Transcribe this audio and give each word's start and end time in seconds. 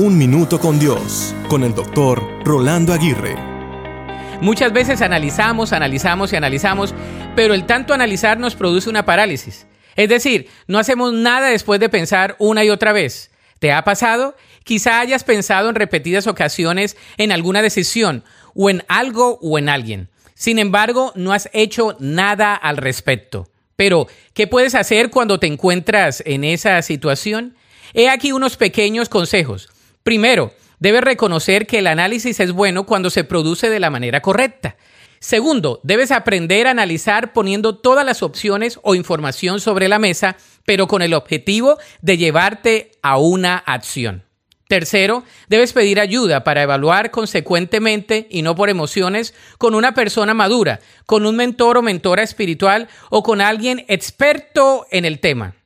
Un 0.00 0.16
Minuto 0.16 0.60
con 0.60 0.78
Dios, 0.78 1.34
con 1.48 1.64
el 1.64 1.74
doctor 1.74 2.22
Rolando 2.44 2.92
Aguirre. 2.92 3.34
Muchas 4.40 4.72
veces 4.72 5.02
analizamos, 5.02 5.72
analizamos 5.72 6.32
y 6.32 6.36
analizamos, 6.36 6.94
pero 7.34 7.52
el 7.52 7.66
tanto 7.66 7.94
analizar 7.94 8.38
nos 8.38 8.54
produce 8.54 8.88
una 8.88 9.04
parálisis. 9.04 9.66
Es 9.96 10.08
decir, 10.08 10.46
no 10.68 10.78
hacemos 10.78 11.12
nada 11.14 11.48
después 11.48 11.80
de 11.80 11.88
pensar 11.88 12.36
una 12.38 12.64
y 12.64 12.70
otra 12.70 12.92
vez. 12.92 13.32
¿Te 13.58 13.72
ha 13.72 13.82
pasado? 13.82 14.36
Quizá 14.62 15.00
hayas 15.00 15.24
pensado 15.24 15.68
en 15.68 15.74
repetidas 15.74 16.28
ocasiones 16.28 16.96
en 17.16 17.32
alguna 17.32 17.60
decisión, 17.60 18.22
o 18.54 18.70
en 18.70 18.84
algo 18.86 19.40
o 19.42 19.58
en 19.58 19.68
alguien. 19.68 20.10
Sin 20.34 20.60
embargo, 20.60 21.10
no 21.16 21.32
has 21.32 21.50
hecho 21.52 21.96
nada 21.98 22.54
al 22.54 22.76
respecto. 22.76 23.48
Pero, 23.74 24.06
¿qué 24.32 24.46
puedes 24.46 24.76
hacer 24.76 25.10
cuando 25.10 25.40
te 25.40 25.48
encuentras 25.48 26.22
en 26.24 26.44
esa 26.44 26.80
situación? 26.82 27.56
He 27.94 28.08
aquí 28.08 28.30
unos 28.30 28.56
pequeños 28.56 29.08
consejos. 29.08 29.70
Primero, 30.02 30.52
debes 30.78 31.02
reconocer 31.02 31.66
que 31.66 31.78
el 31.78 31.86
análisis 31.86 32.40
es 32.40 32.52
bueno 32.52 32.84
cuando 32.84 33.10
se 33.10 33.24
produce 33.24 33.70
de 33.70 33.80
la 33.80 33.90
manera 33.90 34.20
correcta. 34.20 34.76
Segundo, 35.20 35.80
debes 35.82 36.12
aprender 36.12 36.66
a 36.66 36.70
analizar 36.70 37.32
poniendo 37.32 37.76
todas 37.76 38.06
las 38.06 38.22
opciones 38.22 38.78
o 38.82 38.94
información 38.94 39.60
sobre 39.60 39.88
la 39.88 39.98
mesa, 39.98 40.36
pero 40.64 40.86
con 40.86 41.02
el 41.02 41.14
objetivo 41.14 41.78
de 42.02 42.16
llevarte 42.16 42.92
a 43.02 43.18
una 43.18 43.56
acción. 43.56 44.24
Tercero, 44.68 45.24
debes 45.48 45.72
pedir 45.72 45.98
ayuda 45.98 46.44
para 46.44 46.62
evaluar 46.62 47.10
consecuentemente 47.10 48.28
y 48.30 48.42
no 48.42 48.54
por 48.54 48.68
emociones 48.68 49.34
con 49.56 49.74
una 49.74 49.94
persona 49.94 50.34
madura, 50.34 50.80
con 51.06 51.24
un 51.24 51.36
mentor 51.36 51.78
o 51.78 51.82
mentora 51.82 52.22
espiritual 52.22 52.88
o 53.08 53.22
con 53.22 53.40
alguien 53.40 53.86
experto 53.88 54.86
en 54.90 55.06
el 55.06 55.20
tema. 55.20 55.57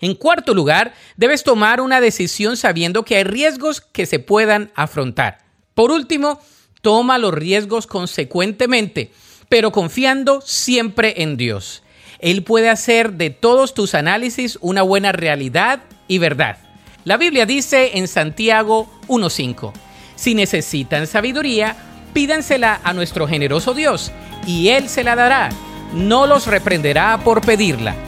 En 0.00 0.14
cuarto 0.14 0.54
lugar, 0.54 0.94
debes 1.16 1.42
tomar 1.42 1.80
una 1.80 2.00
decisión 2.00 2.56
sabiendo 2.56 3.04
que 3.04 3.16
hay 3.16 3.24
riesgos 3.24 3.80
que 3.80 4.06
se 4.06 4.18
puedan 4.18 4.70
afrontar. 4.74 5.38
Por 5.74 5.90
último, 5.90 6.40
toma 6.82 7.18
los 7.18 7.34
riesgos 7.34 7.86
consecuentemente, 7.86 9.10
pero 9.48 9.72
confiando 9.72 10.40
siempre 10.40 11.22
en 11.22 11.36
Dios. 11.36 11.82
Él 12.20 12.42
puede 12.42 12.68
hacer 12.68 13.12
de 13.12 13.30
todos 13.30 13.74
tus 13.74 13.94
análisis 13.94 14.58
una 14.60 14.82
buena 14.82 15.12
realidad 15.12 15.80
y 16.06 16.18
verdad. 16.18 16.58
La 17.04 17.16
Biblia 17.16 17.46
dice 17.46 17.98
en 17.98 18.06
Santiago 18.08 18.90
1.5, 19.08 19.72
si 20.14 20.34
necesitan 20.34 21.06
sabiduría, 21.06 21.76
pídansela 22.12 22.80
a 22.82 22.92
nuestro 22.92 23.28
generoso 23.28 23.72
Dios, 23.74 24.12
y 24.46 24.68
Él 24.68 24.88
se 24.88 25.04
la 25.04 25.14
dará. 25.14 25.50
No 25.92 26.26
los 26.26 26.46
reprenderá 26.46 27.20
por 27.24 27.40
pedirla 27.40 28.07